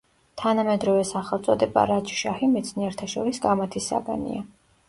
[0.41, 4.43] თანამედროვე სახელწოდება „რაჯშაჰი“ მეცნიერთა შორის კამათის საგანია.